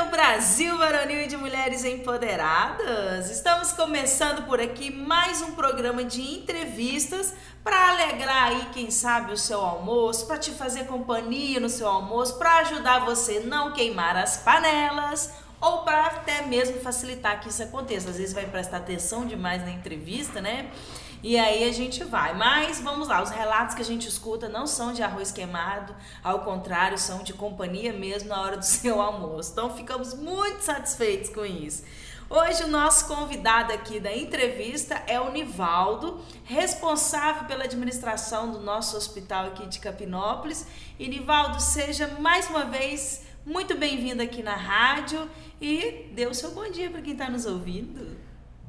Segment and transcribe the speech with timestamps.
[0.00, 3.30] Meu Brasil varonil e de mulheres empoderadas!
[3.30, 9.36] Estamos começando por aqui mais um programa de entrevistas para alegrar aí, quem sabe, o
[9.36, 14.38] seu almoço, para te fazer companhia no seu almoço, para ajudar você não queimar as
[14.38, 18.08] panelas ou para até mesmo facilitar que isso aconteça.
[18.08, 20.70] Às vezes vai prestar atenção demais na entrevista, né?
[21.22, 22.34] E aí a gente vai.
[22.34, 26.40] Mas vamos lá, os relatos que a gente escuta não são de arroz queimado, ao
[26.40, 29.52] contrário, são de companhia mesmo na hora do seu almoço.
[29.52, 31.84] Então ficamos muito satisfeitos com isso.
[32.32, 38.96] Hoje o nosso convidado aqui da entrevista é o Nivaldo, responsável pela administração do nosso
[38.96, 40.64] hospital aqui de Capinópolis.
[40.96, 45.28] E Nivaldo, seja mais uma vez muito bem-vindo aqui na rádio
[45.60, 48.16] e dê o seu bom dia para quem está nos ouvindo.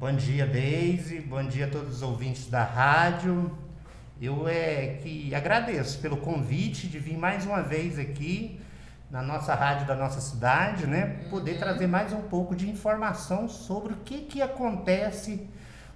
[0.02, 1.20] Bom dia, Deise.
[1.20, 3.56] Bom dia a todos os ouvintes da rádio.
[4.20, 8.60] Eu é que agradeço pelo convite de vir mais uma vez aqui
[9.08, 11.20] na nossa rádio da nossa cidade, né?
[11.30, 11.58] Poder uhum.
[11.58, 15.48] trazer mais um pouco de informação sobre o que, que acontece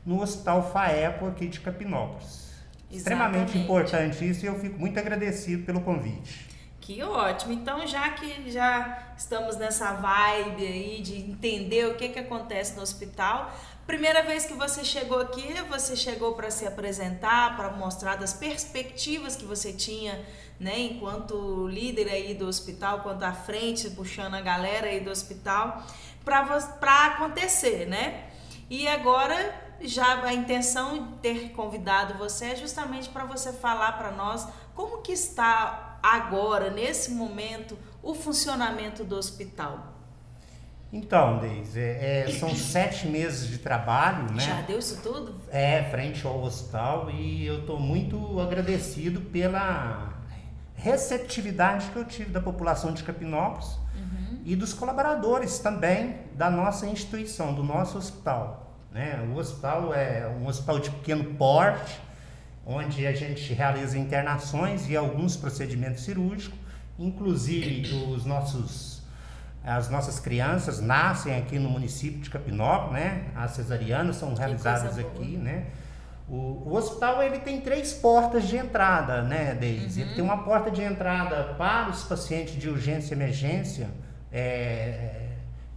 [0.05, 2.53] no Hospital FAEPO aqui de Capinópolis.
[2.89, 2.97] Exatamente.
[2.97, 6.47] Extremamente importante isso e eu fico muito agradecido pelo convite.
[6.81, 7.53] Que ótimo.
[7.53, 12.83] Então, já que já estamos nessa vibe aí de entender o que, que acontece no
[12.83, 13.53] hospital,
[13.87, 19.37] Primeira vez que você chegou aqui, você chegou para se apresentar, para mostrar das perspectivas
[19.37, 20.27] que você tinha,
[20.59, 25.87] né, enquanto líder aí do hospital, quanto à frente, puxando a galera aí do hospital,
[26.25, 28.29] para acontecer, né?
[28.69, 34.11] E agora já a intenção de ter convidado você é justamente para você falar para
[34.11, 39.96] nós como que está agora, nesse momento, o funcionamento do hospital.
[40.97, 44.41] Então, Deise, é, é, são sete meses de trabalho, né?
[44.41, 45.35] Já deu isso tudo?
[45.51, 50.15] É, frente ao hospital e eu estou muito agradecido pela
[50.75, 54.41] receptividade que eu tive da população de Capinópolis uhum.
[54.45, 58.75] e dos colaboradores também da nossa instituição, do nosso hospital.
[58.93, 59.21] Né?
[59.31, 62.01] O hospital é um hospital de pequeno porte,
[62.65, 66.59] onde a gente realiza internações e alguns procedimentos cirúrgicos,
[66.99, 68.96] inclusive os nossos
[69.67, 73.25] as nossas crianças nascem aqui no município de Capinópolis, né?
[73.35, 75.67] As cesarianas são realizadas aqui, né?
[76.29, 80.01] O, o, hospital ele tem três portas de entrada, né, Deise?
[80.01, 80.07] Uhum.
[80.07, 83.89] Ele tem uma porta de entrada para os pacientes de urgência e emergência,
[84.33, 85.31] é,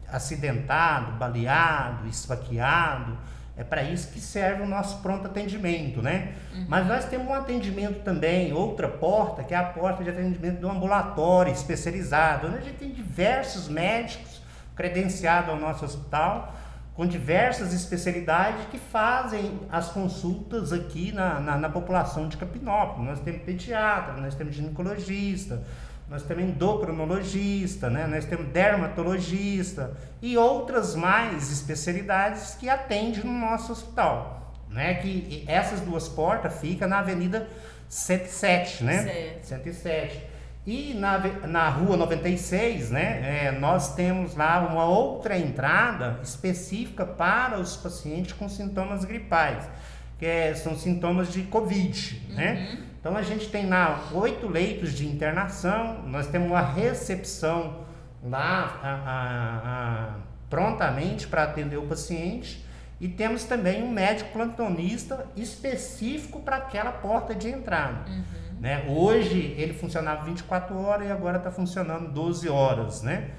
[0.08, 3.18] acidentado, baleado, esfaqueado.
[3.60, 6.34] É para isso que serve o nosso pronto atendimento, né?
[6.56, 6.66] Uhum.
[6.70, 10.70] Mas nós temos um atendimento também, outra porta, que é a porta de atendimento do
[10.70, 14.42] ambulatório especializado, onde a gente tem diversos médicos
[14.78, 16.56] credenciados ao nosso hospital,
[16.94, 23.10] com diversas especialidades que fazem as consultas aqui na, na, na população de Capinópolis.
[23.10, 25.62] Nós temos pediatra, nós temos ginecologista,
[26.10, 28.08] nós temos endocrinologista, né?
[28.08, 34.54] nós temos dermatologista e outras mais especialidades que atendem no nosso hospital.
[34.70, 34.96] Né?
[34.96, 37.48] Que essas duas portas ficam na Avenida
[37.88, 39.04] 107, né?
[39.04, 39.46] Certo.
[39.46, 40.30] 107.
[40.66, 47.60] E na, na Rua 96, né, é, nós temos lá uma outra entrada específica para
[47.60, 49.68] os pacientes com sintomas gripais,
[50.20, 52.52] que é, são sintomas de Covid, né?
[52.54, 52.80] uhum.
[52.82, 52.89] né?
[53.00, 57.86] Então a gente tem lá oito leitos de internação, nós temos uma recepção
[58.22, 60.16] lá a, a, a,
[60.50, 62.66] prontamente para atender o paciente
[63.00, 68.10] e temos também um médico plantonista específico para aquela porta de entrada.
[68.10, 68.60] Uhum.
[68.60, 68.86] Né?
[68.90, 73.02] Hoje ele funcionava 24 horas e agora está funcionando 12 horas.
[73.02, 73.30] Né?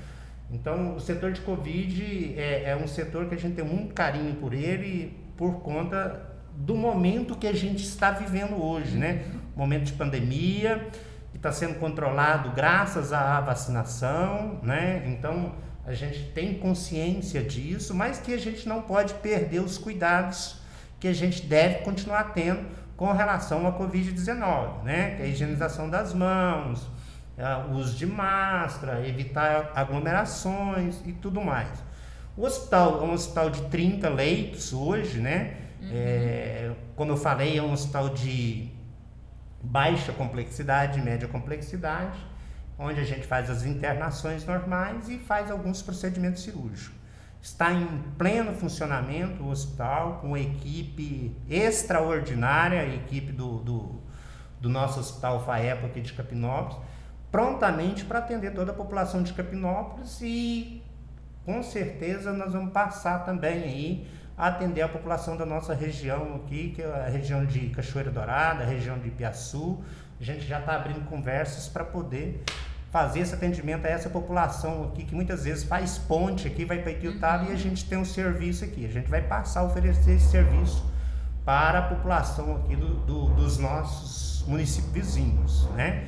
[0.50, 4.34] Então o setor de Covid é, é um setor que a gente tem muito carinho
[4.36, 6.29] por ele por conta
[6.60, 9.24] do momento que a gente está vivendo hoje, né?
[9.56, 10.88] Momento de pandemia,
[11.30, 15.02] que está sendo controlado graças à vacinação, né?
[15.06, 15.54] Então
[15.86, 20.60] a gente tem consciência disso, mas que a gente não pode perder os cuidados
[21.00, 25.16] que a gente deve continuar tendo com relação à Covid-19, né?
[25.16, 26.86] Que é a higienização das mãos,
[27.70, 31.70] o uso de máscara, evitar aglomerações e tudo mais.
[32.36, 35.56] O hospital é um hospital de 30 leitos hoje, né?
[35.80, 35.88] Uhum.
[35.92, 38.70] É, como eu falei, é um hospital de
[39.62, 42.18] baixa complexidade, média complexidade,
[42.78, 46.98] onde a gente faz as internações normais e faz alguns procedimentos cirúrgicos.
[47.42, 47.86] Está em
[48.18, 54.00] pleno funcionamento o hospital, com equipe extraordinária, a equipe do, do,
[54.60, 56.76] do nosso hospital FAEPO aqui de Capinópolis,
[57.30, 60.82] prontamente para atender toda a população de Capinópolis e
[61.44, 64.08] com certeza nós vamos passar também aí
[64.48, 68.66] atender a população da nossa região aqui, que é a região de Cachoeira Dourada, a
[68.66, 69.78] região de Ipiaçu.
[70.18, 72.42] A gente já está abrindo conversas para poder
[72.90, 76.90] fazer esse atendimento a essa população aqui, que muitas vezes faz ponte aqui, vai para
[76.90, 77.50] Itiutaba uhum.
[77.50, 78.84] e a gente tem um serviço aqui.
[78.86, 80.90] A gente vai passar a oferecer esse serviço
[81.44, 86.06] para a população aqui do, do, dos nossos municípios vizinhos, né?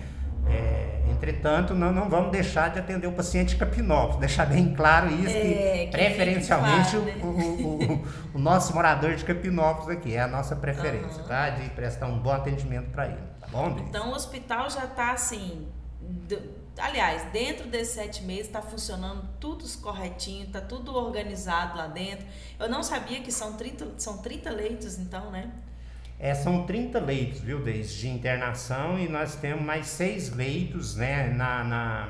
[0.49, 5.09] É, entretanto, não, não vamos deixar de atender o paciente de Capinópolis, deixar bem claro
[5.09, 7.21] isso, é, que, preferencialmente claro, né?
[7.23, 11.29] o, o, o, o, nosso morador de Capinópolis aqui, é a nossa preferência, uhum.
[11.29, 11.51] tá?
[11.51, 13.77] De prestar um bom atendimento para ele, tá bom?
[13.89, 15.69] Então o hospital já está assim,
[16.79, 22.27] aliás, dentro desses sete meses está funcionando tudo corretinho, está tudo organizado lá dentro.
[22.59, 25.51] Eu não sabia que são 30, são 30 leitos, então, né?
[26.23, 31.65] É, são 30 leitos, viu, desde internação e nós temos mais seis leitos, né, na,
[31.65, 32.09] na,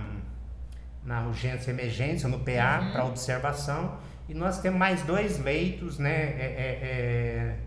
[1.02, 2.92] na urgência e emergência, no PA, uhum.
[2.92, 3.98] para observação.
[4.28, 7.58] E nós temos mais dois leitos, né, é, é, é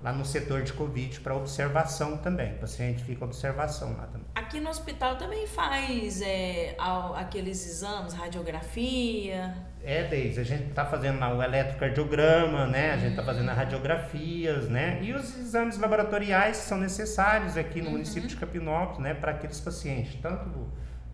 [0.00, 2.52] lá no setor de Covid para observação também.
[2.52, 4.28] O paciente fica observação lá também.
[4.36, 6.76] Aqui no hospital também faz é,
[7.16, 9.52] aqueles exames, radiografia?
[9.88, 12.92] É, Deise, a gente está fazendo o eletrocardiograma, né?
[12.92, 13.62] A gente está fazendo as uhum.
[13.62, 14.98] radiografias, né?
[15.00, 17.92] E os exames laboratoriais que são necessários aqui no uhum.
[17.92, 19.14] município de Capinópolis, né?
[19.14, 20.46] Para aqueles pacientes, tanto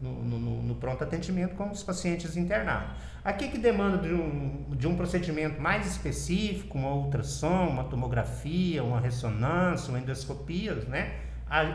[0.01, 2.97] no, no, no, pronto atendimento como os pacientes internados.
[3.25, 8.99] Aqui que demanda de um, de um procedimento mais específico, uma ultrassom, uma tomografia, uma
[8.99, 11.13] ressonância, uma endoscopia, né?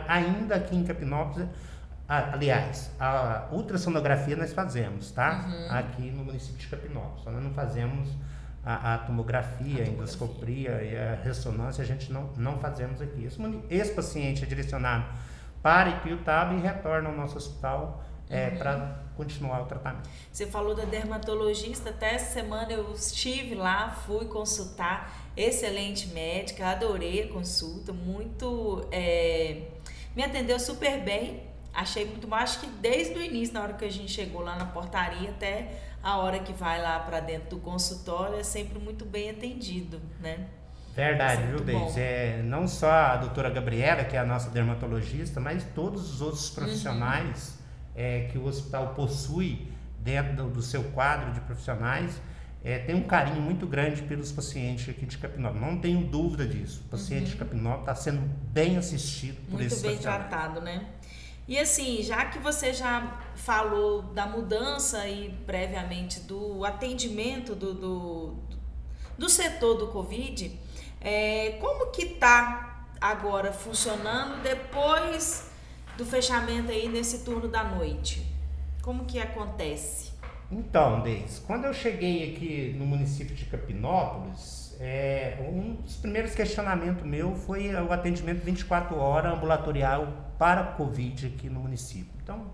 [0.06, 1.48] ainda aqui em Capinópolis,
[2.10, 5.46] aliás, a ultrassonografia nós fazemos, tá?
[5.46, 5.66] Uhum.
[5.70, 8.08] Aqui no município de Capinópolis, nós não fazemos
[8.64, 13.24] a, a tomografia, a, endoscopia e a ressonância, a gente não, não fazemos aqui.
[13.24, 13.40] Esse,
[13.70, 15.04] esse paciente é direcionado
[15.62, 18.56] para Ipirutaba e retorna ao nosso hospital é, uhum.
[18.58, 20.08] para continuar o tratamento.
[20.32, 27.24] Você falou da dermatologista, até essa semana eu estive lá, fui consultar, excelente médica, adorei
[27.24, 28.86] a consulta, muito.
[28.90, 29.62] É,
[30.16, 33.84] me atendeu super bem, achei muito bom, acho que desde o início, na hora que
[33.84, 37.58] a gente chegou lá na portaria, até a hora que vai lá para dentro do
[37.58, 40.46] consultório, é sempre muito bem atendido, né?
[40.94, 42.00] Verdade, viu, Deise?
[42.00, 46.50] É, não só a doutora Gabriela, que é a nossa dermatologista, mas todos os outros
[46.50, 47.92] profissionais uhum.
[48.02, 49.68] é, que o hospital possui
[50.00, 52.20] dentro do, seu quadro de profissionais
[52.62, 55.66] é, tem um carinho muito grande pelos pacientes aqui de Capinópolis.
[55.66, 56.82] Não tenho dúvida disso.
[56.86, 57.30] O paciente uhum.
[57.30, 58.20] de Capinópolis está sendo
[58.52, 60.86] bem assistido por muito esses bem tratado, né?
[61.50, 68.34] E assim, já que você já falou da mudança e previamente do atendimento do, do,
[69.18, 70.56] do setor do Covid,
[71.00, 75.50] é, como que tá agora funcionando depois
[75.98, 78.24] do fechamento aí nesse turno da noite?
[78.80, 80.12] Como que acontece?
[80.52, 87.04] Então, Deis, quando eu cheguei aqui no município de Capinópolis, é, um dos primeiros questionamentos
[87.04, 92.10] meu foi o atendimento 24 horas ambulatorial para Covid aqui no município.
[92.22, 92.46] Então,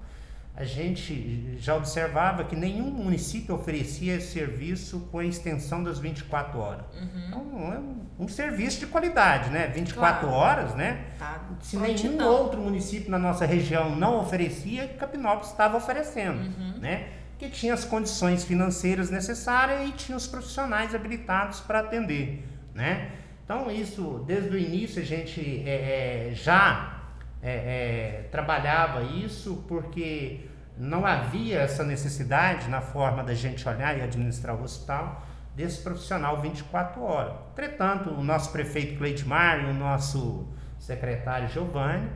[0.56, 6.58] a gente já observava que nenhum município oferecia esse serviço com a extensão das 24
[6.58, 6.84] horas.
[6.96, 7.26] Uhum.
[7.28, 9.68] Então, é um, um, serviço de qualidade, né?
[9.68, 10.34] 24 claro.
[10.34, 11.04] horas, né?
[11.16, 11.40] Tá.
[11.60, 16.78] Se nenhum outro município na nossa região não oferecia, Capinópolis estava oferecendo, uhum.
[16.80, 17.10] né?
[17.38, 22.44] Que tinha as condições financeiras necessárias e tinha os profissionais habilitados para atender,
[22.74, 23.12] né?
[23.44, 26.95] Então, isso, desde o início, a gente é, é, já
[27.46, 34.02] é, é, trabalhava isso porque não havia essa necessidade na forma da gente olhar e
[34.02, 35.24] administrar o hospital
[35.54, 37.34] desse profissional 24 horas.
[37.52, 40.48] Entretanto, o nosso prefeito Cleidmar e o nosso
[40.80, 42.10] secretário Giovanni,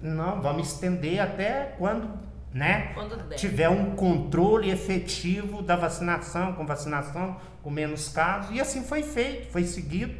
[0.00, 2.08] não, vamos estender até quando,
[2.50, 8.82] né, quando tiver um controle efetivo da vacinação, com vacinação, com menos casos, e assim
[8.82, 10.14] foi feito, foi seguido,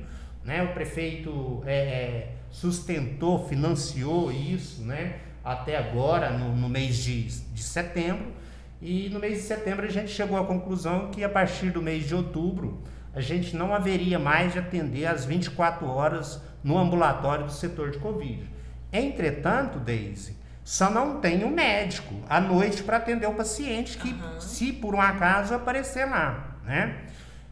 [0.45, 5.21] né, o prefeito é, é sustentou, financiou isso, né?
[5.45, 8.33] Até agora, no, no mês de, de setembro.
[8.83, 12.07] E no mês de setembro a gente chegou à conclusão que a partir do mês
[12.07, 12.83] de outubro
[13.14, 17.99] a gente não haveria mais de atender às 24 horas no ambulatório do setor de
[17.99, 18.49] Covid.
[18.92, 24.40] Entretanto, Daisy, só não tem um médico à noite para atender o paciente que, uhum.
[24.40, 26.97] se por um acaso aparecer lá, né?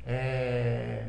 [0.07, 1.05] É,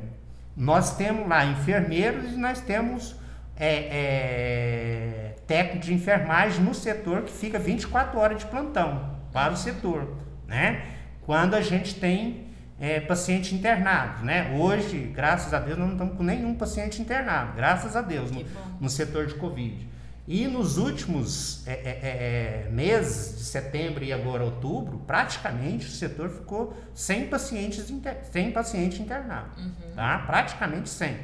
[0.58, 3.16] nós temos lá enfermeiros e nós temos
[3.60, 9.58] é, é, técnico de enfermagem no setor que fica 24 horas de plantão para o
[9.58, 10.16] setor,
[10.48, 10.86] né?
[11.22, 12.48] Quando a gente tem
[12.80, 14.56] é, paciente internado, né?
[14.58, 18.46] Hoje, graças a Deus, nós não estamos com nenhum paciente internado, graças a Deus, no,
[18.80, 19.88] no setor de Covid.
[20.26, 25.90] E nos últimos é, é, é, é, meses, de setembro e agora outubro, praticamente o
[25.90, 29.96] setor ficou sem pacientes inter, sem paciente internado, uhum.
[29.96, 30.20] tá?
[30.20, 31.18] Praticamente sem,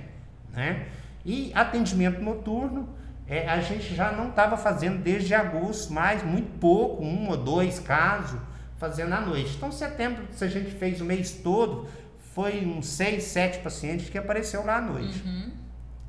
[0.51, 0.87] né?
[1.25, 2.87] E atendimento noturno,
[3.27, 7.79] é, a gente já não estava fazendo desde agosto, mas muito pouco, um ou dois
[7.79, 8.39] casos,
[8.77, 9.55] fazendo à noite.
[9.57, 11.87] Então, setembro, se a gente fez o mês todo,
[12.33, 15.23] foi uns seis, sete pacientes que apareceu lá à noite.
[15.25, 15.51] Uhum.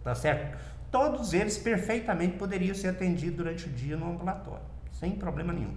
[0.04, 0.58] Tá certo?
[0.90, 5.74] Todos eles perfeitamente poderiam ser atendidos durante o dia no ambulatório, sem problema nenhum.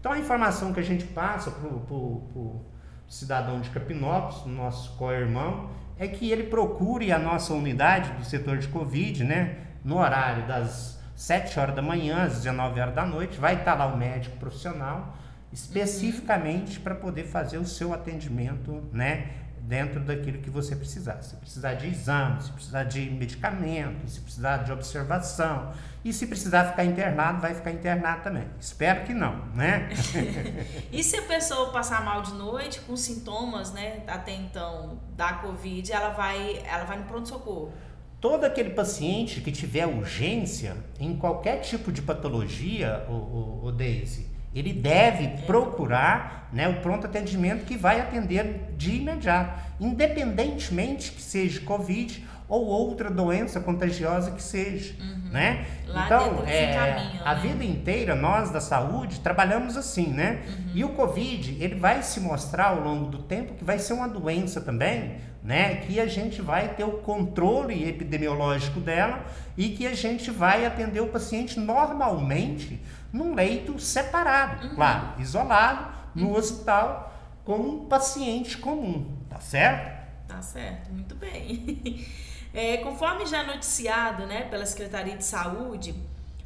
[0.00, 2.64] Então, a informação que a gente passa para o
[3.06, 5.70] cidadão de Capinópolis, nosso co-irmão,
[6.00, 9.58] é que ele procure a nossa unidade do setor de Covid, né?
[9.84, 13.86] no horário das 7 horas da manhã às 19 horas da noite, vai estar lá
[13.86, 15.16] o médico profissional
[15.52, 19.30] especificamente para poder fazer o seu atendimento, né,
[19.62, 21.22] dentro daquilo que você precisar.
[21.22, 25.72] Se precisar de exame, se precisar de medicamento, se precisar de observação,
[26.04, 28.44] e se precisar ficar internado, vai ficar internado também.
[28.58, 29.90] Espero que não, né?
[30.90, 35.92] e se a pessoa passar mal de noite com sintomas, né, até então da COVID,
[35.92, 37.72] ela vai, ela vai no pronto socorro?
[38.20, 44.26] todo aquele paciente que tiver urgência em qualquer tipo de patologia, o, o, o Daisy,
[44.54, 51.60] ele deve procurar né, o pronto atendimento que vai atender de imediato, independentemente que seja
[51.60, 55.30] Covid ou outra doença contagiosa que seja, uhum.
[55.30, 55.64] né?
[55.86, 57.40] Lá então, é, caminho, a né?
[57.40, 60.42] vida inteira nós da saúde trabalhamos assim, né?
[60.44, 60.70] Uhum.
[60.74, 64.08] E o Covid, ele vai se mostrar ao longo do tempo que vai ser uma
[64.08, 65.76] doença também, né?
[65.76, 69.24] Que a gente vai ter o controle epidemiológico dela
[69.56, 72.80] e que a gente vai atender o paciente normalmente
[73.12, 74.74] num leito separado, uhum.
[74.74, 76.36] claro, isolado, no uhum.
[76.36, 77.12] hospital,
[77.44, 80.00] como um paciente comum, tá certo?
[80.28, 82.06] Tá certo, muito bem.
[82.52, 85.94] É, conforme já noticiado né, pela Secretaria de Saúde,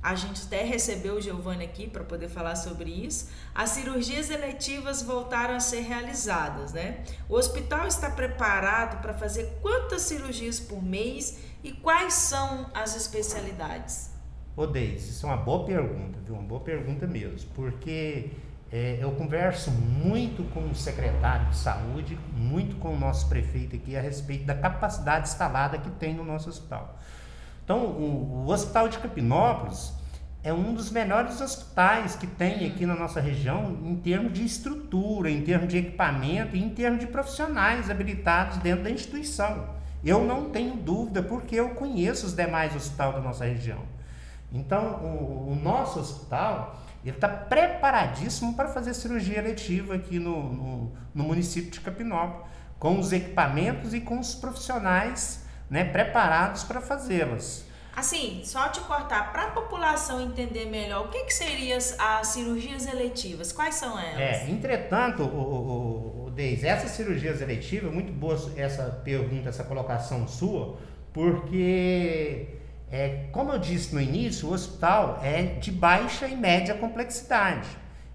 [0.03, 3.31] a gente até recebeu o Giovanni aqui para poder falar sobre isso.
[3.55, 7.03] As cirurgias eletivas voltaram a ser realizadas, né?
[7.27, 14.11] O hospital está preparado para fazer quantas cirurgias por mês e quais são as especialidades?
[14.57, 16.37] Ô Deise, isso é uma boa pergunta, viu?
[16.37, 18.31] Uma boa pergunta mesmo, porque
[18.71, 23.97] é, eu converso muito com o secretário de saúde, muito com o nosso prefeito aqui
[23.97, 26.97] a respeito da capacidade instalada que tem no nosso hospital.
[27.65, 29.93] Então, o, o Hospital de Capinópolis
[30.45, 35.29] é um dos melhores hospitais que tem aqui na nossa região em termos de estrutura,
[35.29, 39.69] em termos de equipamento e em termos de profissionais habilitados dentro da instituição.
[40.05, 43.94] Eu não tenho dúvida, porque eu conheço os demais hospitais da nossa região.
[44.55, 51.25] Então, o, o nosso hospital está preparadíssimo para fazer cirurgia eletiva aqui no, no, no,
[51.25, 52.47] município de Capinópolis,
[52.79, 57.67] com os equipamentos e com os profissionais né, preparados para fazê-las.
[57.97, 62.87] Assim, só te cortar, para a população entender melhor, o que, que seriam as cirurgias
[62.87, 63.53] eletivas?
[63.53, 64.19] Quais são elas?
[64.19, 70.27] É, entretanto, o, o, o Deise, essas cirurgias eletivas, muito boa essa pergunta, essa colocação
[70.27, 70.77] sua,
[71.13, 72.49] porque
[72.95, 77.67] é, como eu disse no início, o hospital é de baixa e média complexidade.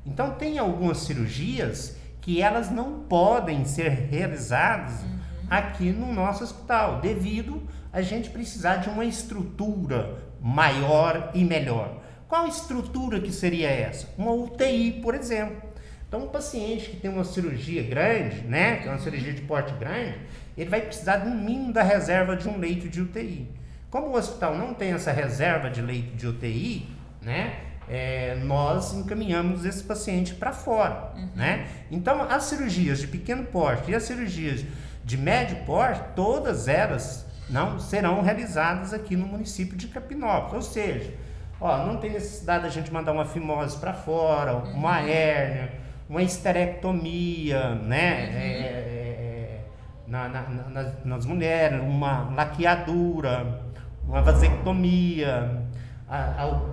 [0.06, 5.20] Então tem algumas cirurgias que elas não podem ser realizadas uhum.
[5.50, 12.02] aqui no nosso hospital, devido a gente precisar de uma estrutura maior e melhor.
[12.30, 14.08] Qual estrutura que seria essa?
[14.18, 15.62] Uma UTI, por exemplo.
[16.08, 19.74] Então, um paciente que tem uma cirurgia grande, né, que é uma cirurgia de porte
[19.74, 20.20] grande,
[20.58, 23.60] ele vai precisar do mínimo da reserva de um leito de UTI.
[23.90, 26.90] Como o hospital não tem essa reserva de leito de UTI,
[27.22, 27.62] né?
[27.88, 31.30] É, nós encaminhamos esse paciente para fora, uhum.
[31.36, 31.68] né?
[31.90, 34.64] Então, as cirurgias de pequeno porte e as cirurgias
[35.04, 40.54] de médio porte, todas elas não serão realizadas aqui no município de Capinópolis.
[40.54, 41.12] Ou seja,
[41.60, 44.74] ó, não tem necessidade da gente mandar uma fimose para fora, uhum.
[44.74, 45.74] uma hérnia,
[46.08, 48.30] uma esterectomia, né?
[48.30, 48.38] Uhum.
[48.38, 49.62] É, é, é
[50.06, 53.62] na, na, na, nas mulheres, uma laqueadura,
[54.10, 55.62] uma vasectomia,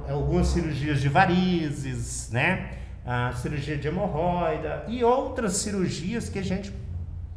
[0.09, 2.71] algumas cirurgias de varizes, né?
[3.05, 6.73] A cirurgia de hemorroida e outras cirurgias que a gente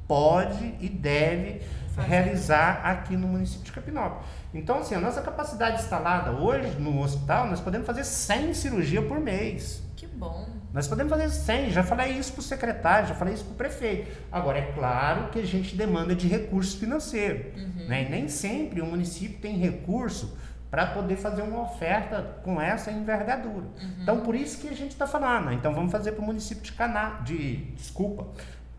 [0.08, 1.62] pode e deve
[1.98, 4.26] realizar aqui no município de Capinópolis.
[4.54, 9.20] Então, assim, a nossa capacidade instalada hoje no hospital, nós podemos fazer 100 cirurgias por
[9.20, 9.84] mês.
[9.98, 10.48] Que bom.
[10.74, 13.56] Nós podemos fazer 100, já falei isso para o secretário, já falei isso para o
[13.56, 14.12] prefeito.
[14.32, 17.52] Agora, é claro que a gente demanda de recurso financeiro.
[17.58, 17.88] Uhum.
[17.88, 18.04] Né?
[18.04, 20.38] E nem sempre o município tem recurso
[20.70, 23.66] para poder fazer uma oferta com essa envergadura.
[23.66, 23.96] Uhum.
[24.04, 25.46] Então, por isso que a gente está falando.
[25.46, 25.56] Né?
[25.56, 28.28] Então, vamos fazer para o município de Caná, de, desculpa,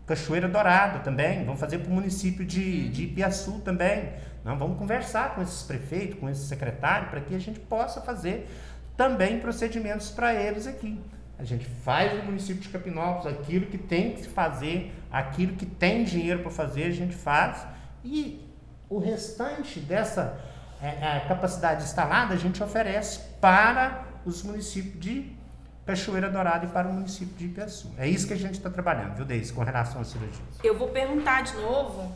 [0.06, 2.90] Cachoeira Dourada também, vamos fazer para o município de, uhum.
[2.90, 4.12] de Ipiaçu também.
[4.44, 8.49] Não, vamos conversar com esses prefeitos, com esses secretários, para que a gente possa fazer
[8.97, 11.00] também procedimentos para eles aqui.
[11.40, 16.04] A gente faz no município de Capinópolis aquilo que tem que fazer, aquilo que tem
[16.04, 17.66] dinheiro para fazer, a gente faz.
[18.04, 18.47] E
[18.90, 20.38] o restante dessa
[20.82, 25.32] é, a capacidade instalada a gente oferece para os municípios de
[25.87, 27.90] Cachoeira Dourada e para o município de Ipiaçu.
[27.97, 30.44] É isso que a gente está trabalhando, viu, Deise, com relação à cirurgia.
[30.62, 32.14] Eu vou perguntar de novo,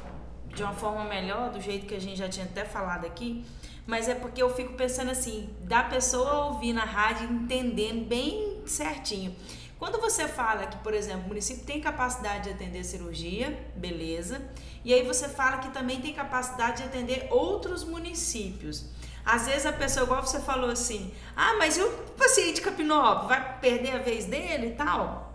[0.54, 3.43] de uma forma melhor, do jeito que a gente já tinha até falado aqui,
[3.87, 9.35] mas é porque eu fico pensando assim, da pessoa ouvir na rádio entendendo bem certinho.
[9.78, 14.40] Quando você fala que, por exemplo, o município tem capacidade de atender cirurgia, beleza,
[14.85, 18.87] e aí você fala que também tem capacidade de atender outros municípios.
[19.25, 23.59] Às vezes a pessoa, igual você falou assim, ah, mas e o paciente Capinópolis vai
[23.59, 25.33] perder a vez dele e tal?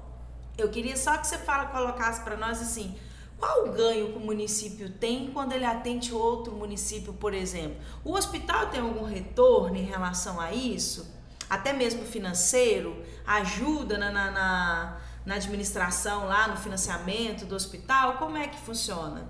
[0.58, 2.96] Eu queria só que você fala, colocasse para nós assim,
[3.38, 7.78] qual o ganho que o município tem quando ele atende outro município, por exemplo?
[8.04, 11.19] O hospital tem algum retorno em relação a isso?
[11.50, 13.04] Até mesmo financeiro?
[13.26, 18.18] Ajuda na, na, na, na administração lá, no financiamento do hospital?
[18.18, 19.24] Como é que funciona?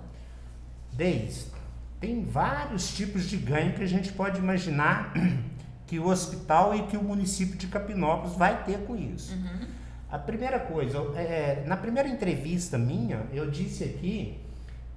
[0.92, 1.50] Desde
[2.00, 5.12] tem vários tipos de ganho que a gente pode imaginar
[5.86, 9.34] que o hospital e que o município de Capinópolis vai ter com isso.
[9.34, 9.66] Uhum.
[10.10, 14.40] A primeira coisa, é, na primeira entrevista minha, eu disse aqui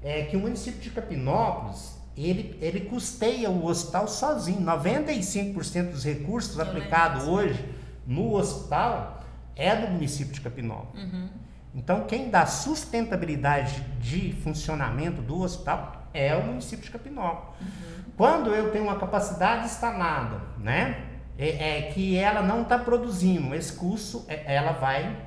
[0.01, 4.61] é, que o município de Capinópolis ele, ele custeia o hospital sozinho.
[4.61, 7.63] 95% dos recursos aplicados hoje
[8.05, 9.23] no hospital
[9.55, 11.03] é do município de Capinópolis.
[11.03, 11.29] Uhum.
[11.75, 17.59] Então, quem dá sustentabilidade de funcionamento do hospital é o município de Capinópolis.
[17.61, 18.03] Uhum.
[18.15, 21.13] Quando eu tenho uma capacidade instalada, né?
[21.37, 25.17] é, é que ela não está produzindo esse curso, é, ela vai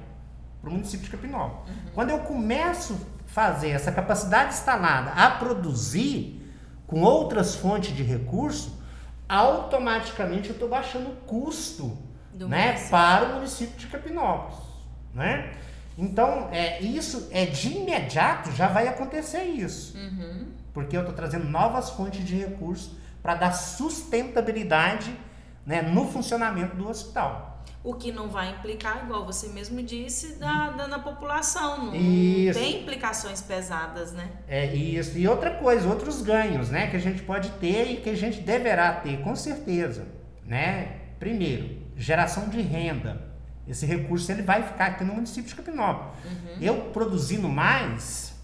[0.61, 1.69] para o município de Capinópolis.
[1.69, 1.91] Uhum.
[1.95, 6.43] Quando eu começo a fazer essa capacidade instalada a produzir
[6.87, 8.77] com outras fontes de recurso,
[9.29, 11.99] automaticamente eu estou baixando o custo
[12.33, 14.59] né, para o município de Capinópolis.
[15.15, 15.53] Né?
[15.99, 19.97] Então, é, isso é de imediato já vai acontecer isso.
[19.97, 20.49] Uhum.
[20.75, 25.13] Porque eu estou trazendo novas fontes de recursos para dar sustentabilidade
[25.65, 27.56] né, no funcionamento do hospital.
[27.87, 31.87] O que não vai implicar, igual você mesmo disse, da, da na população.
[31.87, 32.59] Não, isso.
[32.59, 34.29] tem implicações pesadas, né?
[34.49, 35.17] É isso.
[35.17, 36.89] E outra coisa, outros ganhos, né?
[36.89, 40.05] Que a gente pode ter e que a gente deverá ter, com certeza.
[40.45, 40.97] Né?
[41.21, 43.23] Primeiro, geração de renda.
[43.69, 46.13] Esse recurso ele vai ficar aqui no município de Capinópolis.
[46.25, 46.57] Uhum.
[46.61, 48.35] Eu produzindo mais,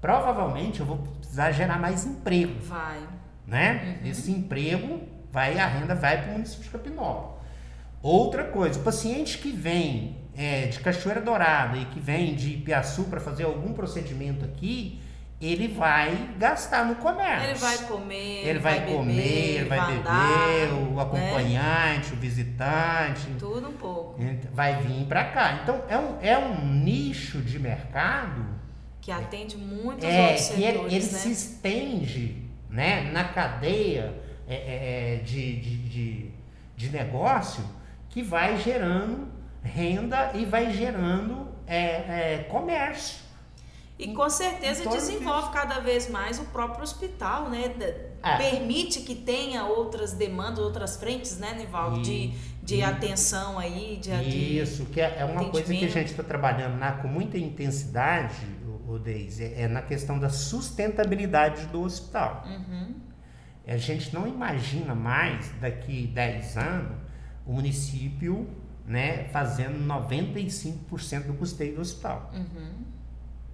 [0.00, 2.60] provavelmente eu vou precisar gerar mais emprego.
[2.60, 3.00] Vai.
[3.44, 3.98] Né?
[4.00, 4.10] Uhum.
[4.10, 5.00] Esse emprego
[5.32, 7.41] vai a renda vai para o município de Capinópolis.
[8.02, 13.04] Outra coisa, o paciente que vem é, de Cachoeira Dourada e que vem de Ipiaçu
[13.04, 15.00] para fazer algum procedimento aqui,
[15.40, 17.50] ele vai gastar no comércio.
[17.50, 21.02] Ele vai comer, ele vai, vai comer, beber, ele vai, beber, o né?
[21.02, 22.12] acompanhante, né?
[22.12, 23.26] o visitante.
[23.38, 24.20] Tudo um pouco.
[24.52, 25.60] Vai vir para cá.
[25.62, 28.62] Então é um, é um nicho de mercado
[29.00, 31.00] que atende muitos é, outros setores, ele, ele né?
[31.00, 34.14] se estende né, na cadeia
[34.48, 36.30] é, é, é, de, de, de,
[36.76, 37.64] de, negócio
[38.12, 39.26] que vai gerando
[39.62, 43.22] renda e vai gerando é, é comércio.
[43.98, 47.72] E com certeza desenvolve cada vez mais o próprio hospital, né?
[48.22, 48.36] É.
[48.36, 52.02] Permite que tenha outras demandas, outras frentes, né, Nivaldo?
[52.02, 54.10] De, de e, atenção aí, de
[54.58, 58.44] Isso, que é, uma coisa que a gente está trabalhando na, com muita intensidade,
[58.86, 62.44] o, o Deise, é, na questão da sustentabilidade do hospital.
[62.46, 62.94] Uhum.
[63.66, 67.01] A gente não imagina mais, daqui 10 anos,
[67.46, 68.48] o município
[68.86, 72.30] né, fazendo 95% do custeio do hospital.
[72.34, 72.72] Uhum.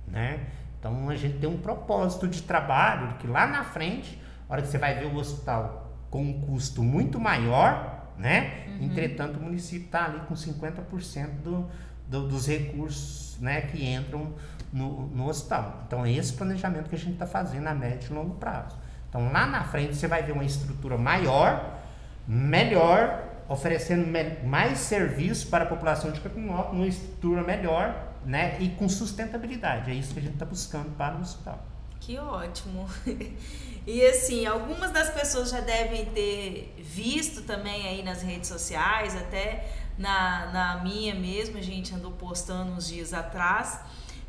[0.06, 0.46] Né?
[0.78, 4.68] Então a gente tem um propósito de trabalho que lá na frente, a hora que
[4.68, 8.64] você vai ver o hospital com um custo muito maior, né?
[8.66, 8.86] Uhum.
[8.86, 11.68] Entretanto, o município está ali com 50% do,
[12.08, 14.32] do, dos recursos né, que entram
[14.72, 15.82] no, no hospital.
[15.86, 18.76] Então é esse planejamento que a gente está fazendo a médio e longo prazo.
[19.08, 21.78] Então lá na frente você vai ver uma estrutura maior,
[22.26, 24.06] melhor, oferecendo
[24.44, 29.90] mais serviços para a população de Capinópolis, uma estrutura melhor, né, e com sustentabilidade.
[29.90, 31.64] É isso que a gente está buscando para o hospital.
[32.00, 32.88] Que ótimo!
[33.86, 39.66] E assim, algumas das pessoas já devem ter visto também aí nas redes sociais, até
[39.96, 43.80] na, na minha mesmo, a gente andou postando uns dias atrás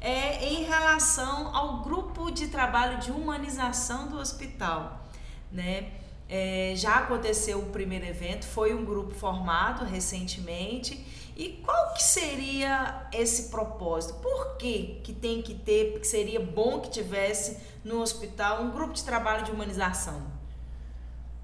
[0.01, 5.05] é em relação ao grupo de trabalho de humanização do hospital,
[5.51, 5.91] né?
[6.29, 11.03] É, já aconteceu o primeiro evento, foi um grupo formado recentemente.
[11.35, 14.15] E qual que seria esse propósito?
[14.15, 18.93] Por que, que tem que ter, que seria bom que tivesse no hospital um grupo
[18.93, 20.21] de trabalho de humanização?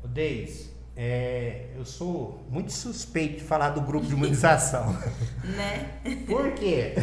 [0.04, 4.96] Deis, é, eu sou muito suspeito de falar do grupo de humanização.
[5.44, 6.00] né?
[6.28, 6.94] Por quê?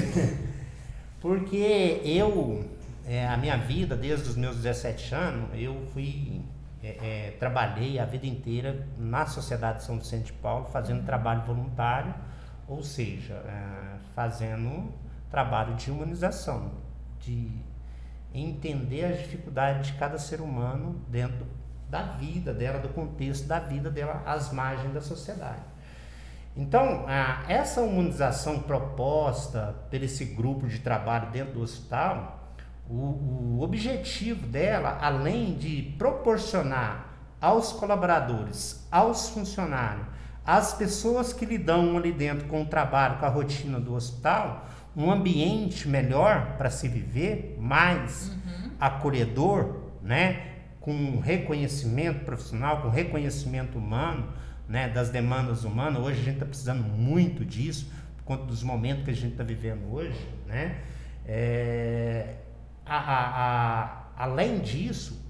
[1.21, 2.64] Porque eu,
[3.07, 6.42] é, a minha vida, desde os meus 17 anos, eu fui
[6.83, 6.88] é,
[7.29, 11.07] é, trabalhei a vida inteira na Sociedade de São Vicente de Paulo, fazendo uhum.
[11.07, 12.12] trabalho voluntário,
[12.66, 14.92] ou seja, é, fazendo
[15.31, 16.73] trabalho de humanização,
[17.21, 17.51] de
[18.35, 21.47] entender as dificuldades de cada ser humano dentro
[21.88, 25.62] da vida dela, do contexto da vida dela, às margens da sociedade.
[26.57, 27.07] Então,
[27.49, 32.41] essa humanização proposta por esse grupo de trabalho dentro do hospital,
[32.92, 37.09] o, o objetivo dela, além de proporcionar
[37.40, 40.07] aos colaboradores, aos funcionários,
[40.44, 45.11] às pessoas que lidam ali dentro com o trabalho, com a rotina do hospital, um
[45.11, 48.70] ambiente melhor para se viver, mais uhum.
[48.78, 50.48] acolhedor, né?
[50.81, 54.28] com reconhecimento profissional, com reconhecimento humano,
[54.68, 54.88] né?
[54.88, 56.02] das demandas humanas.
[56.02, 59.44] Hoje a gente está precisando muito disso, por conta dos momentos que a gente está
[59.44, 60.18] vivendo hoje.
[60.46, 60.81] Né?
[61.24, 62.35] É,
[62.85, 65.21] a, a, a, além disso,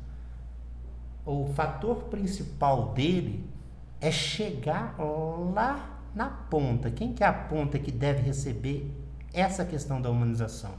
[1.25, 3.49] o fator principal dele
[4.01, 6.91] é chegar lá na ponta.
[6.91, 8.91] Quem que é a ponta que deve receber
[9.33, 10.75] essa questão da humanização?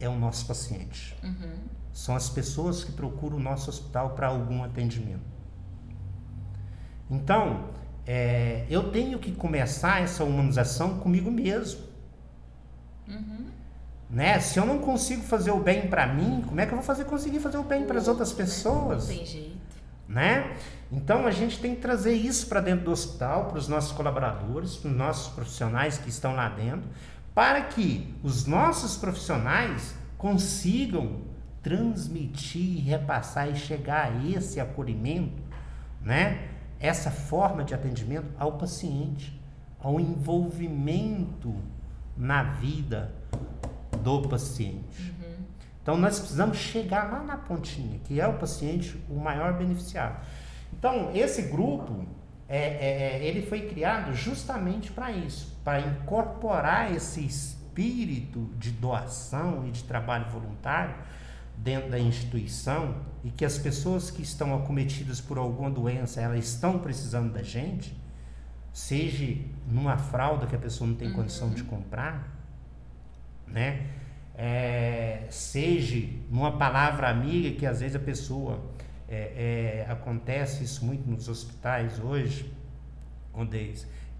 [0.00, 1.16] É o nosso paciente.
[1.22, 1.58] Uhum.
[1.92, 5.38] São as pessoas que procuram o nosso hospital para algum atendimento.
[7.10, 7.70] Então,
[8.06, 11.80] é, eu tenho que começar essa humanização comigo mesmo.
[13.08, 13.46] Uhum.
[14.10, 14.40] Né?
[14.40, 17.04] Se eu não consigo fazer o bem para mim, como é que eu vou fazer
[17.04, 19.08] conseguir fazer o bem para as outras pessoas?
[19.08, 19.58] Não tem jeito.
[20.08, 20.56] Né?
[20.90, 24.76] Então a gente tem que trazer isso para dentro do hospital, para os nossos colaboradores,
[24.76, 26.88] para os nossos profissionais que estão lá dentro,
[27.34, 31.20] para que os nossos profissionais consigam
[31.62, 35.42] transmitir, repassar e chegar a esse acolhimento,
[36.00, 36.48] né?
[36.80, 39.38] Essa forma de atendimento ao paciente,
[39.78, 41.54] ao envolvimento
[42.16, 43.12] na vida
[43.98, 45.00] do paciente.
[45.00, 45.44] Uhum.
[45.82, 50.16] Então nós precisamos chegar lá na pontinha, que é o paciente o maior beneficiário.
[50.78, 52.04] Então esse grupo
[52.48, 59.66] é, é, é ele foi criado justamente para isso, para incorporar esse espírito de doação
[59.66, 60.94] e de trabalho voluntário
[61.56, 66.78] dentro da instituição e que as pessoas que estão acometidas por alguma doença elas estão
[66.78, 67.96] precisando da gente,
[68.72, 71.14] seja numa fralda que a pessoa não tem uhum.
[71.14, 72.37] condição de comprar,
[73.52, 73.86] né?
[74.34, 78.60] É, seja numa palavra amiga que às vezes a pessoa
[79.08, 82.52] é, é, acontece isso muito nos hospitais hoje,
[83.34, 83.74] onde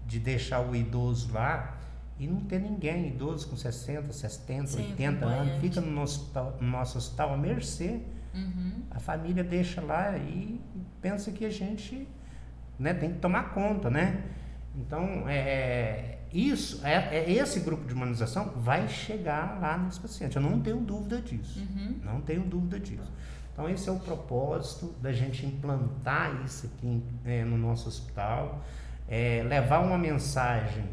[0.05, 1.77] de deixar o idoso lá
[2.19, 6.57] e não ter ninguém, idoso com 60, 70, Sim, 80 anos, fica no nosso, hospital,
[6.59, 8.01] no nosso hospital à mercê.
[8.33, 8.83] Uhum.
[8.91, 10.59] A família deixa lá e
[11.01, 12.07] pensa que a gente
[12.77, 14.23] né, tem que tomar conta, né?
[14.75, 20.35] Então, é, isso, é, é, esse grupo de humanização vai chegar lá nesse paciente.
[20.35, 21.59] Eu não tenho dúvida disso.
[21.59, 21.95] Uhum.
[22.03, 23.11] Não tenho dúvida disso.
[23.51, 28.63] Então, esse é o propósito da gente implantar isso aqui é, no nosso hospital,
[29.07, 30.85] é, levar uma mensagem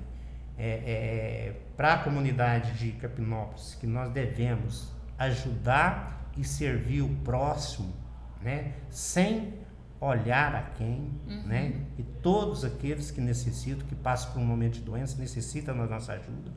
[0.59, 7.93] é, é, para a comunidade de Capinópolis que nós devemos ajudar e servir o próximo,
[8.43, 9.55] né, sem
[10.07, 11.43] olhar a quem, uhum.
[11.45, 11.81] né?
[11.99, 16.13] E todos aqueles que necessitam, que passam por um momento de doença, necessitam da nossa
[16.13, 16.53] ajuda.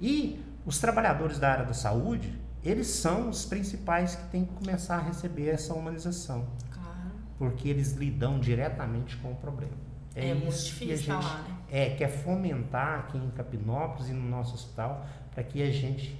[0.00, 4.96] E os trabalhadores da área da saúde, eles são os principais que têm que começar
[4.96, 6.46] a receber essa humanização.
[6.70, 7.10] Claro.
[7.38, 9.72] Porque eles lidam diretamente com o problema.
[10.14, 11.56] É, é isso muito difícil que a gente falar, né?
[11.70, 16.18] é, quer fomentar aqui em Capinópolis e no nosso hospital para que a gente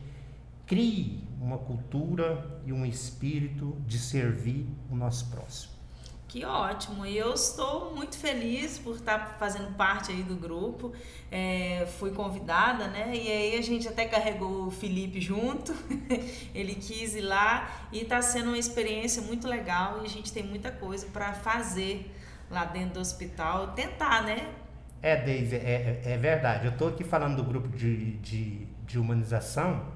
[0.67, 5.76] crie uma cultura e um espírito de servir o nosso próximo.
[6.37, 7.07] Que ótimo!
[7.07, 10.93] Eu estou muito feliz por estar fazendo parte aí do grupo.
[11.33, 13.11] É, fui convidada, né?
[13.15, 15.75] E aí a gente até carregou o Felipe junto.
[16.55, 20.43] Ele quis ir lá e está sendo uma experiência muito legal e a gente tem
[20.43, 22.15] muita coisa para fazer
[22.51, 23.69] lá dentro do hospital.
[23.69, 24.53] Tentar, né?
[25.01, 26.67] É, Dave, é, é verdade.
[26.67, 29.87] Eu estou aqui falando do grupo de, de, de humanização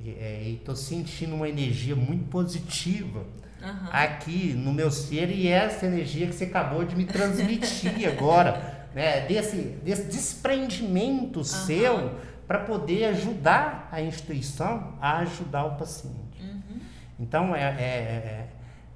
[0.00, 3.26] e estou é, sentindo uma energia muito positiva
[3.62, 3.88] uhum.
[3.90, 9.20] aqui no meu ser e essa energia que você acabou de me transmitir agora, né?
[9.26, 11.44] Desse, desse desprendimento uhum.
[11.44, 12.14] seu
[12.46, 16.42] para poder ajudar a instituição a ajudar o paciente.
[16.42, 16.80] Uhum.
[17.18, 18.46] Então, é, é, é,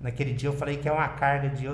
[0.00, 1.66] naquele dia eu falei que é uma carga de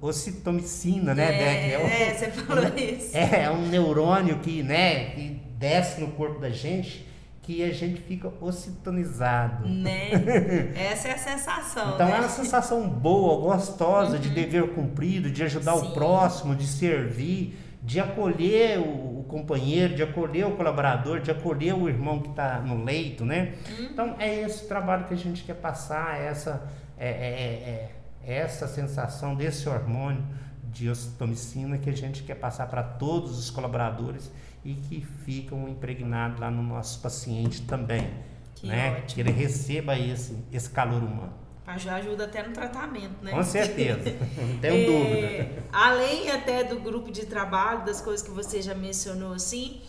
[0.00, 1.34] ocitomicina, né?
[1.34, 3.16] É, é, um, é, você falou isso.
[3.16, 7.04] É, é um neurônio que, né, que desce no corpo da gente
[7.44, 9.68] que a gente fica ocitonizado.
[9.68, 10.10] Né?
[10.74, 11.94] Essa é a sensação.
[11.94, 12.16] então né?
[12.16, 14.22] é uma sensação boa, gostosa, uhum.
[14.22, 15.88] de dever cumprido, de ajudar Sim.
[15.88, 21.74] o próximo, de servir, de acolher o, o, companheiro, de acolher o colaborador, de acolher
[21.74, 23.54] o irmão que está no leito, né?
[23.68, 23.84] Uhum.
[23.84, 27.90] Então é esse trabalho que a gente quer passar, essa, é, é,
[28.26, 30.24] é, essa sensação desse hormônio
[30.64, 34.32] de ocitomicina que a gente quer passar para todos os colaboradores
[34.64, 38.08] e que ficam impregnados lá no nosso paciente também.
[38.54, 38.92] Que né?
[38.92, 39.06] Ótimo.
[39.08, 41.32] Que ele receba esse, esse calor humano.
[41.78, 43.30] Já ajuda até no tratamento, né?
[43.30, 45.62] Com certeza, não tenho é, dúvida.
[45.72, 49.80] Além até do grupo de trabalho, das coisas que você já mencionou assim,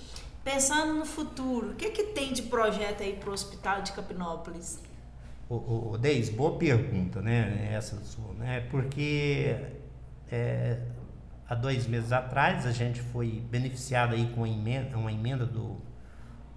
[0.43, 4.79] pensando no futuro, o que, que tem de projeto aí para o Hospital de Capinópolis?
[5.49, 7.69] O, o, o Deis, boa pergunta, né?
[7.73, 8.61] Essa sua, né?
[8.71, 9.57] Porque
[10.31, 10.79] é,
[11.47, 15.77] há dois meses atrás a gente foi beneficiado aí com uma emenda, uma emenda do,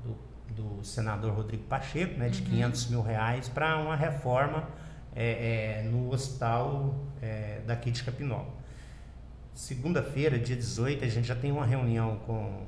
[0.02, 0.16] do,
[0.50, 2.28] do senador Rodrigo Pacheco, né?
[2.28, 2.48] De uhum.
[2.48, 4.68] 500 mil reais para uma reforma
[5.14, 8.58] é, é, no hospital é, daqui de Capinópolis.
[9.54, 12.64] Segunda-feira, dia 18, a gente já tem uma reunião com,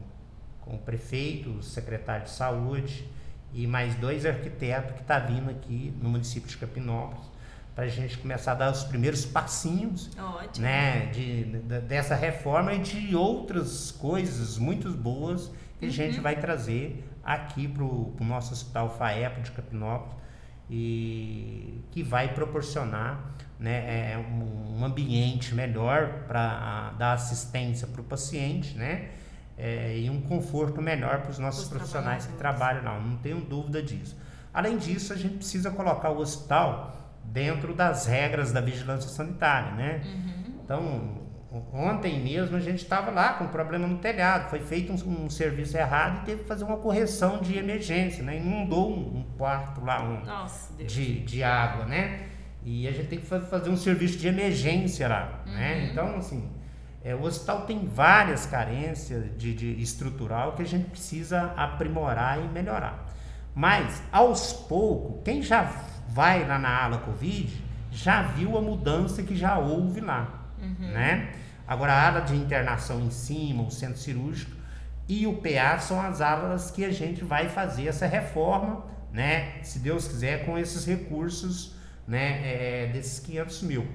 [0.61, 3.09] com o prefeito, o secretário de saúde,
[3.52, 7.30] e mais dois arquitetos que estão tá vindo aqui no município de Capinópolis
[7.74, 10.64] para a gente começar a dar os primeiros passinhos Ótimo.
[10.64, 15.90] né, de, de, dessa reforma e de outras coisas muito boas que uhum.
[15.90, 20.16] a gente vai trazer aqui para o nosso hospital FAEP de Capinópolis
[20.68, 28.04] e que vai proporcionar né, é, um, um ambiente melhor para dar assistência para o
[28.04, 29.11] paciente, né?
[29.61, 33.40] é, e um conforto melhor para os nossos os profissionais que trabalham lá, não tenho
[33.40, 34.16] dúvida disso.
[34.54, 36.96] Além disso, a gente precisa colocar o hospital
[37.33, 40.03] dentro das regras da vigilância sanitária, né?
[40.05, 40.61] Uhum.
[40.64, 41.21] Então,
[41.73, 45.31] ontem mesmo a gente estava lá com um problema no telhado, foi feito um, um,
[45.31, 48.37] serviço errado e teve que fazer uma correção de emergência, né?
[48.37, 52.27] Inundou um, um quarto lá um, Nossa, de, de água, né?
[52.62, 55.53] E a gente tem que fazer um serviço de emergência lá, né?
[55.53, 55.55] uhum.
[55.55, 55.88] né?
[55.90, 56.51] Então, assim,
[57.03, 62.49] é, o hospital tem várias carências de, de estrutural que a gente precisa aprimorar e
[62.49, 63.07] melhorar.
[63.55, 65.64] Mas, aos poucos, quem já
[66.11, 70.49] vai lá na ala Covid já viu a mudança que já houve lá.
[70.61, 70.92] Uhum.
[70.92, 71.33] Né?
[71.66, 74.53] Agora, a ala de internação em cima, o centro cirúrgico
[75.09, 79.61] e o PA são as alas que a gente vai fazer essa reforma, né?
[79.62, 81.75] se Deus quiser, com esses recursos
[82.07, 82.40] né?
[82.44, 83.87] É, desses 500 mil.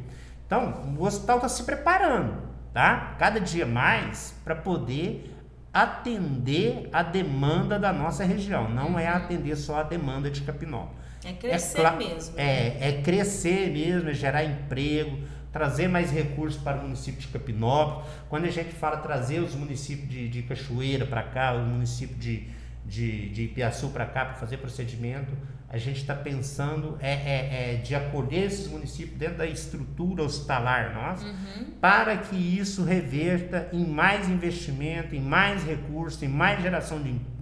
[0.45, 3.15] Então, o hospital está se preparando tá?
[3.17, 5.33] Cada dia mais para poder
[5.73, 8.69] atender a demanda da nossa região.
[8.69, 10.97] Não é atender só a demanda de Capinópolis.
[11.25, 12.33] É crescer é, mesmo.
[12.37, 15.19] É, é crescer mesmo, é gerar emprego,
[15.51, 18.07] trazer mais recursos para o município de Capinópolis.
[18.29, 22.47] Quando a gente fala trazer os municípios de, de Cachoeira para cá, o município de,
[22.85, 25.31] de, de Ipiaçu para cá para fazer procedimento,
[25.67, 30.93] a gente está pensando é, é, é, de acolher esses municípios dentro da estrutura hospitalar
[30.93, 31.71] nossa, uhum.
[31.81, 37.34] para que isso reverta em mais investimento, em mais recursos, em mais geração de emprego,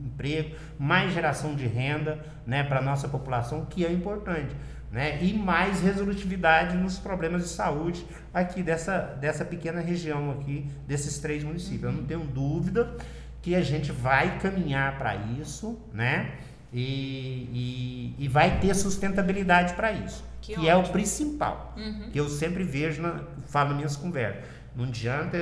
[0.78, 4.56] mais geração de renda né, para a nossa população, que é importante.
[4.92, 11.18] Né, e mais resolutividade nos problemas de saúde aqui dessa, dessa pequena região aqui, desses
[11.18, 11.84] três municípios.
[11.84, 12.96] Eu não tenho dúvida
[13.42, 16.36] que a gente vai caminhar para isso, né?
[16.72, 22.10] E, e, e, vai ter sustentabilidade para isso, que, que é o principal, uhum.
[22.12, 24.44] que eu sempre vejo, na, falo nas minhas conversas.
[24.76, 25.38] Não adianta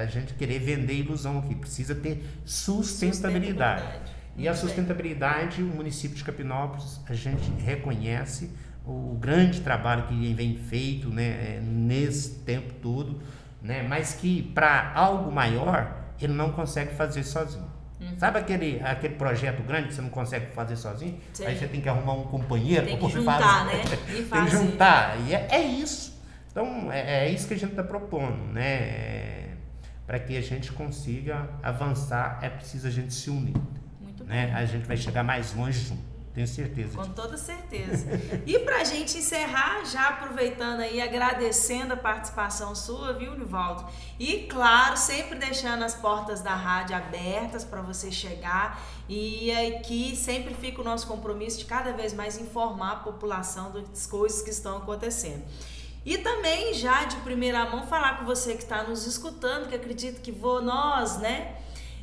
[0.00, 3.80] a gente querer vender ilusão aqui, precisa ter sustentabilidade.
[3.82, 4.18] sustentabilidade.
[4.36, 8.50] E a sustentabilidade, o município de Capinópolis, a gente reconhece
[8.86, 13.20] o grande trabalho que vem feito né, nesse tempo todo,
[13.60, 17.66] né, mas que para algo maior ele não consegue fazer sozinho.
[18.00, 18.16] Uhum.
[18.16, 21.18] Sabe aquele, aquele projeto grande que você não consegue fazer sozinho?
[21.32, 21.44] Sim.
[21.44, 23.76] Aí você tem que arrumar um companheiro para poder juntar, fazer.
[23.76, 23.98] Né?
[24.18, 25.16] E tem que juntar.
[25.26, 26.17] E é, é isso.
[26.58, 28.66] Então, é, é, isso que a gente está propondo, né?
[28.66, 29.48] É,
[30.04, 33.54] para que a gente consiga avançar, é preciso a gente se unir.
[34.00, 34.46] Muito né?
[34.46, 34.54] bem.
[34.54, 36.02] A gente vai chegar mais longe junto.
[36.34, 36.96] Tenho certeza.
[36.96, 38.06] Com toda certeza.
[38.44, 43.86] E para a gente encerrar, já aproveitando aí, agradecendo a participação sua, viu, Nivaldo?
[44.18, 48.82] E claro, sempre deixando as portas da rádio abertas para você chegar.
[49.08, 54.08] E aqui sempre fica o nosso compromisso de cada vez mais informar a população das
[54.08, 55.44] coisas que estão acontecendo.
[56.08, 60.22] E também já de primeira mão falar com você que está nos escutando, que acredito
[60.22, 61.54] que vou, nós, né?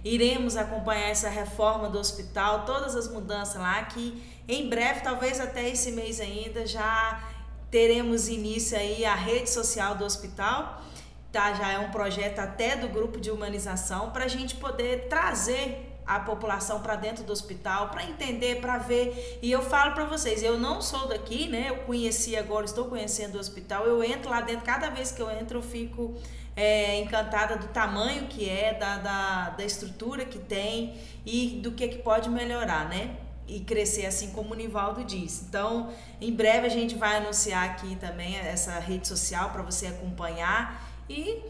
[0.04, 5.68] iremos acompanhar essa reforma do hospital, todas as mudanças lá, que em breve, talvez até
[5.68, 7.28] esse mês ainda, já
[7.72, 10.84] teremos início aí a rede social do hospital.
[11.32, 15.85] Tá, já é um projeto até do grupo de humanização para a gente poder trazer
[16.06, 19.40] a população para dentro do hospital, para entender, para ver.
[19.42, 21.70] E eu falo para vocês, eu não sou daqui, né?
[21.70, 23.86] Eu conheci agora, estou conhecendo o hospital.
[23.86, 26.16] Eu entro lá dentro, cada vez que eu entro, eu fico
[26.56, 31.88] é, encantada do tamanho que é, da, da, da estrutura que tem e do que,
[31.88, 33.18] que pode melhorar, né?
[33.48, 35.46] e crescer assim como o Nivaldo disse.
[35.48, 40.84] Então, em breve a gente vai anunciar aqui também essa rede social para você acompanhar
[41.10, 41.44] e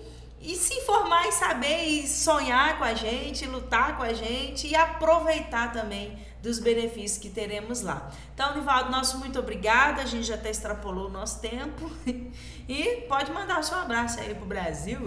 [0.45, 4.75] e se informar e saber e sonhar com a gente, lutar com a gente e
[4.75, 8.11] aproveitar também dos benefícios que teremos lá.
[8.33, 9.99] Então, Nivaldo, nosso muito obrigado.
[9.99, 11.91] A gente já até extrapolou o nosso tempo.
[12.67, 14.99] E pode mandar o seu abraço aí pro Brasil.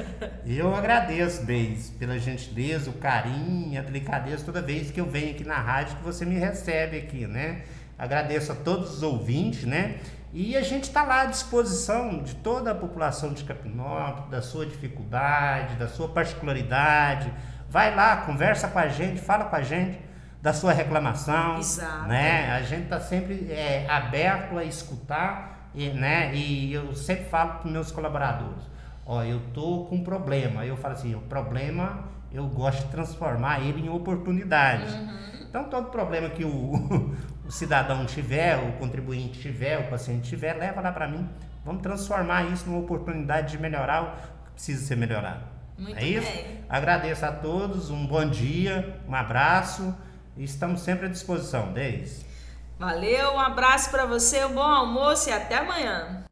[0.44, 5.42] Eu agradeço, Beis, pela gentileza, o carinho, a delicadeza toda vez que eu venho aqui
[5.42, 7.64] na rádio que você me recebe aqui, né?
[8.00, 9.98] Agradeço a todos os ouvintes, né?
[10.32, 14.64] E a gente está lá à disposição de toda a população de Capinópolis, da sua
[14.64, 17.30] dificuldade, da sua particularidade.
[17.68, 19.98] Vai lá, conversa com a gente, fala com a gente
[20.40, 21.58] da sua reclamação.
[21.58, 22.08] Exato.
[22.08, 22.50] Né?
[22.52, 26.34] A gente está sempre é, aberto a escutar, e, né?
[26.34, 28.64] E eu sempre falo para meus colaboradores,
[29.04, 30.64] ó, eu tô com um problema.
[30.64, 34.90] Eu falo assim, o problema eu gosto de transformar ele em oportunidade.
[34.94, 35.20] Uhum.
[35.48, 37.12] Então todo problema que o,
[37.50, 41.28] o cidadão tiver, o contribuinte tiver, o paciente tiver, leva lá para mim.
[41.64, 45.42] Vamos transformar isso numa oportunidade de melhorar o que precisa ser melhorado.
[45.76, 46.30] Muito é isso?
[46.30, 46.64] bem.
[46.68, 49.92] Agradeço a todos, um bom dia, um abraço
[50.36, 51.72] e estamos sempre à disposição.
[51.72, 52.24] Deis.
[52.78, 56.29] Valeu, um abraço para você, um bom almoço e até amanhã.